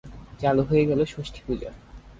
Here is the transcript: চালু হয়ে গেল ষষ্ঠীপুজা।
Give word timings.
চালু 0.39 0.63
হয়ে 0.63 0.83
গেল 0.85 0.99
ষষ্ঠীপুজা। 1.05 1.69